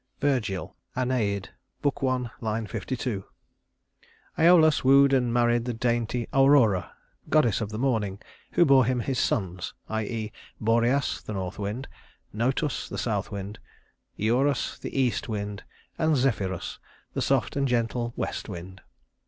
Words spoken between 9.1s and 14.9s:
sons, i.e. Boreas, the north wind; Notus, the south wind; Eurus,